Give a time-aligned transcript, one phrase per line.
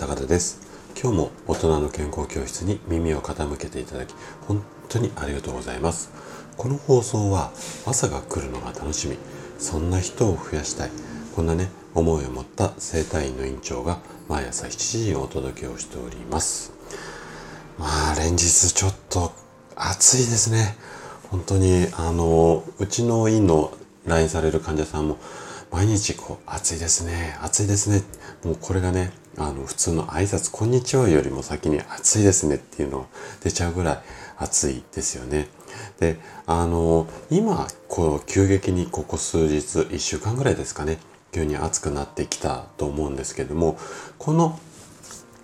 [0.00, 0.62] 高田です。
[0.98, 4.14] 今日も大人の健康教室に耳を傾けていただき
[4.46, 6.10] 本当にありがとうございます。
[6.56, 7.52] この放送は
[7.84, 9.18] 朝が来るのが楽しみ。
[9.58, 10.90] そんな人を増やしたい。
[11.36, 16.72] こんなね思いを持った生体院の院長が毎朝7時にお届けをしております。
[17.78, 19.34] まあ連日ちょっと
[19.76, 20.78] 暑いですね。
[21.30, 23.76] 本当にあのうちの院の
[24.06, 25.18] 来院される患者さんも
[25.70, 28.02] 毎日こう暑いですね暑いですね。
[28.46, 33.06] もうこれがねあの普通の挨拶こんにちはよりも先に暑いですねっていうのが
[33.42, 33.98] 出ちゃうぐらい
[34.38, 35.48] 暑いですよね。
[36.00, 40.98] であの今こう急激にここ数日1週間ぐらいですかね
[41.32, 43.78] 急に暑くなってきたと思うんですけども
[44.18, 44.58] この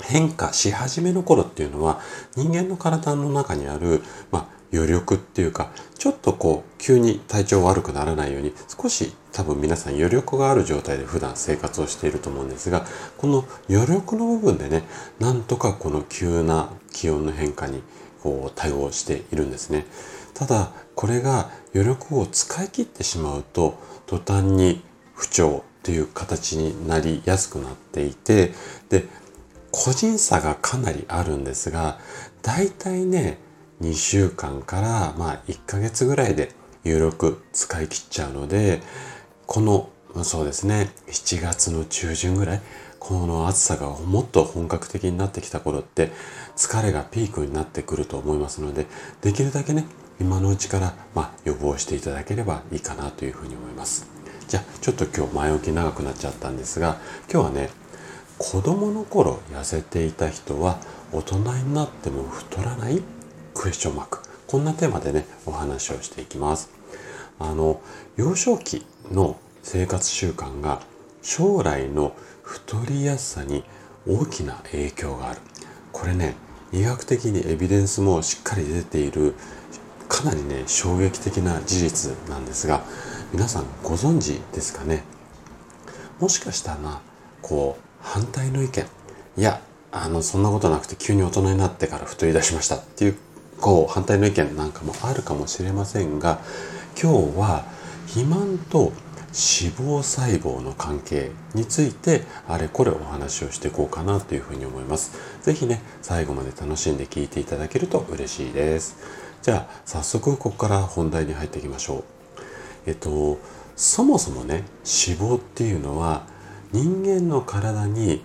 [0.00, 2.00] 変化し始めの頃っていうのは
[2.36, 12.86] 人間の体の中にある、まあ、余力っていうかちょっとこう急に体調悪くならないように少し多分皆さん余力がある状態で普段生活をしていると思うんですが
[13.18, 14.82] この余力の部分でね
[15.20, 17.82] なんとかこの急な気温の変化に
[18.22, 19.84] こう対応しているんですね。
[20.34, 24.82] ただこれが余力を使い切ってしまうと途端に
[25.14, 28.52] 不調という形になりやすくなっていて
[28.88, 29.06] で
[29.70, 31.98] 個人差がかなりあるんですが
[32.42, 33.38] 大体ね
[33.82, 36.52] 2週間からまあ1ヶ月ぐらいで
[36.84, 38.80] 有力使い切っちゃうので
[39.46, 39.90] この
[40.22, 42.62] そうですね7月の中旬ぐらい
[43.00, 46.12] この暑さがもっと本格的になってきた頃って
[46.56, 48.86] 疲れがピークになってくると思いますので
[49.20, 49.84] できるだけね
[50.20, 54.06] 今のうちからまあ予防していただければいいかなというふうに思います。
[54.46, 56.98] じゃあちょっと今日前置き長くなっちゃったんですが
[57.32, 57.70] 今日はね
[58.38, 60.78] 子供の頃痩せていた人は
[61.10, 63.02] 大人になっても太らない
[63.54, 66.70] クエスチョンマークこんなテーマでねお話をしていきます。
[67.38, 67.80] あの
[68.16, 70.82] 幼少期の生活習慣が
[71.22, 73.64] 将来の太りやすさに
[74.06, 75.40] 大きな影響がある。
[75.92, 76.34] これね
[76.72, 79.34] 医学的にエビデンスもしっかり出ている
[80.08, 82.82] かなりね衝撃的な事実なんですが
[83.32, 85.04] 皆さんご存知ですかね？
[86.18, 87.00] もしかしたら
[87.40, 88.86] こう反対の意見
[89.36, 89.60] いや
[89.90, 93.16] あのそんなことなくて急に大人になってから太り出しましたっていう
[93.62, 96.40] こう反対の意見なんかもあるかもしれませんが
[97.00, 97.64] 今日は
[98.08, 98.92] 肥満と
[99.32, 105.12] 脂肪細胞の関係についてあれこれお話をしていこうかなというふうに思います。
[105.42, 108.96] 是非ね最後まで楽しんで聞いていただけると嬉しいです。
[109.40, 112.04] じゃあ早速ここから本題に入っていきましょう。
[112.86, 113.38] えっと
[113.76, 116.26] そもそもね脂肪っていうのは
[116.72, 118.22] 人間の体に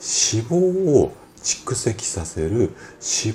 [0.00, 0.56] 脂肪
[0.98, 2.70] を蓄積させる脂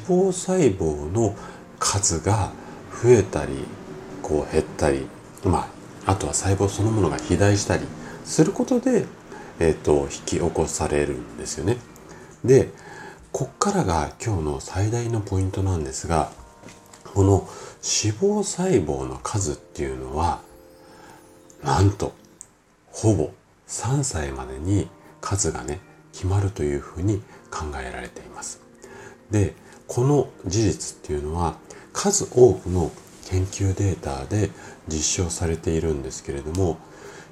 [0.01, 1.35] 肪細胞の
[1.79, 2.51] 数が
[3.03, 3.65] 増えたり
[4.21, 5.07] こう減ったり
[5.43, 5.67] ま
[6.05, 7.85] ああとは細胞そのものが肥大したり
[8.23, 9.05] することで、
[9.59, 11.77] えーと、引き起こされるんですよね。
[12.43, 12.69] で
[13.31, 16.31] こっからが今日の最大のポイントなんですが
[17.13, 17.47] この
[17.81, 20.39] 脂肪細胞の数っていうのは
[21.63, 22.13] なんと
[22.91, 23.31] ほぼ
[23.67, 24.87] 3歳までに
[25.21, 25.79] 数がね
[26.13, 27.21] 決まるというふうに
[27.55, 28.61] 考えられています。
[29.31, 29.53] で
[29.87, 31.55] この事実っていうのは
[31.93, 32.91] 数多くの
[33.29, 34.51] 研究データで
[34.87, 36.77] 実証されているんですけれども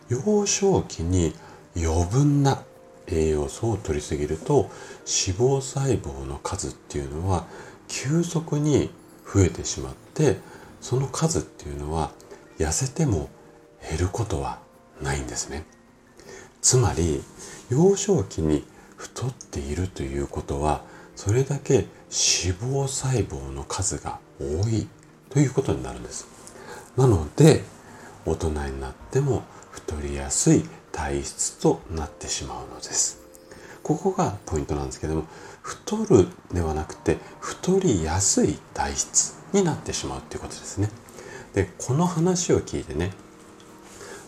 [0.10, 1.34] 幼少期に
[1.76, 2.64] 余分な
[3.08, 4.70] 栄養素を摂りすぎると
[5.06, 7.46] 脂肪細胞の数っていうのは
[7.88, 8.90] 急速に
[9.32, 10.38] 増えてしまって
[10.82, 12.12] その数っていうのは
[12.58, 13.30] 痩せても
[13.90, 14.60] 減ることは
[15.02, 15.66] ないんですね。
[16.62, 17.22] つまり
[17.70, 18.64] 幼少期に
[19.04, 20.82] 太っているということは
[21.18, 21.86] それだけ脂
[22.58, 24.88] 肪細胞の数が多い
[25.30, 26.26] ということになるんです。
[26.96, 27.64] なので
[28.26, 33.20] 大人になっても太りやすい体質となってしまうのです。
[33.84, 35.26] ここがポイントなんですけども
[35.62, 40.90] 太るではなくて太りやすい体質になってしまうということですね。
[41.54, 43.12] でこの話を聞いてね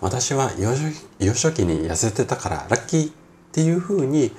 [0.01, 0.51] 私は
[1.18, 3.12] 幼少期に痩せてたからラッキーっ
[3.54, 4.31] ていうふうに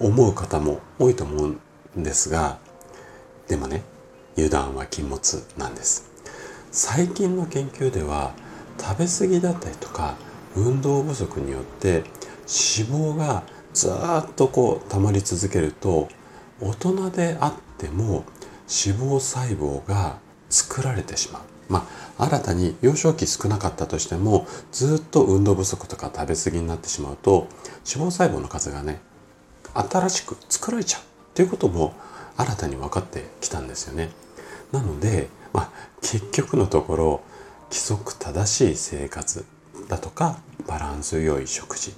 [0.00, 2.58] 思う方も多いと思うんですが
[3.48, 3.82] でもね
[4.36, 6.10] 油断は禁物なんです。
[6.70, 8.32] 最近の研究では
[8.78, 10.16] 食べ過ぎだったりとか
[10.54, 12.04] 運動不足によって
[12.46, 16.08] 脂肪がずっとこう溜まり続けると
[16.60, 18.24] 大人であっても
[18.68, 20.18] 脂肪細胞が
[20.50, 21.42] 作られてしまう。
[21.68, 27.48] まあ新たに幼少期少なかったとしてもずっと運動不足とか食べ過ぎになってしまうと
[27.90, 29.00] 脂肪細胞の数がね
[29.78, 31.02] 新しく作られちゃう
[31.34, 31.94] ということも
[32.36, 34.10] 新たに分かってきたんですよね。
[34.72, 35.70] なので、まあ、
[36.00, 37.20] 結局のところ
[37.70, 39.44] 規則正しい生活
[39.88, 41.92] だとかバランス良い食事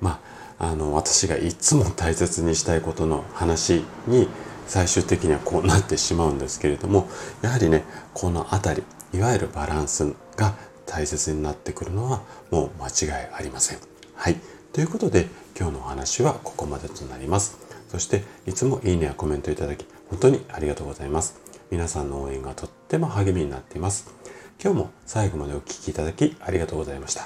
[0.00, 0.20] ま
[0.58, 4.28] ああの私がいつも大切にしたいことの話に
[4.66, 7.08] 最終的にはこうなってしまうんですけれども
[7.42, 7.84] やはりね
[8.14, 8.76] この辺
[9.12, 10.54] りいわゆるバランスが
[10.86, 13.78] 大切になってくるのはもう間違いありません。
[14.14, 14.36] はい
[14.74, 17.60] ということで今日のお話はここまでとなります。
[17.86, 21.40] そしていつもいいねやコメントいただき本当にありがとうございます。
[21.70, 24.12] 皆さんの応援がとっても励みになっています。
[24.60, 27.24] 今日も最後までお聴きいただきありがとうございました。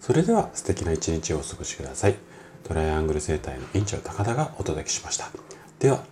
[0.00, 2.14] それでは素敵な一日をお過ごしください。
[2.62, 5.30] トライアングル生態の院長高田がお届けしました。
[5.78, 6.04] では